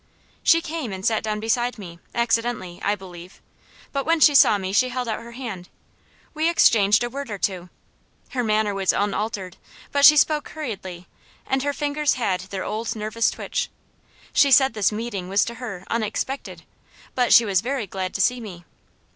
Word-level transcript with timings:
She 0.41 0.61
came 0.63 0.91
and 0.91 1.05
sat 1.05 1.21
down 1.21 1.39
beside 1.39 1.77
me, 1.77 1.99
accidentally, 2.15 2.81
I 2.83 2.95
believe; 2.95 3.39
but 3.91 4.03
when 4.03 4.19
she 4.19 4.33
saw 4.33 4.57
me 4.57 4.73
she 4.73 4.89
held 4.89 5.07
out 5.07 5.19
her 5.21 5.33
hand. 5.33 5.69
We 6.33 6.49
exchanged 6.49 7.03
a 7.03 7.09
word 7.11 7.29
or 7.29 7.37
two 7.37 7.69
her 8.29 8.43
manner 8.43 8.73
was 8.73 8.93
unaltered; 8.93 9.57
but 9.91 10.03
she 10.03 10.17
spoke 10.17 10.49
hurriedly, 10.49 11.07
and 11.45 11.61
her 11.61 11.71
fingers 11.71 12.15
had 12.15 12.39
their 12.49 12.63
old 12.63 12.95
nervous 12.95 13.29
twitch. 13.29 13.69
She 14.33 14.49
said 14.49 14.73
this 14.73 14.91
meeting 14.91 15.29
was 15.29 15.45
to 15.45 15.53
her 15.61 15.83
"unexpected," 15.87 16.63
but 17.13 17.31
"she 17.31 17.45
was 17.45 17.61
very 17.61 17.85
glad 17.85 18.15
to 18.15 18.21
see 18.21 18.41
me." 18.41 18.65